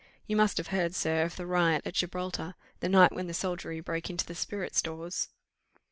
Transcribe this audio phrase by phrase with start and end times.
[0.25, 3.81] You must have heard, sir, of the riot at Gibraltar, the night when the soldiery
[3.81, 5.29] broke into the spirit stores?"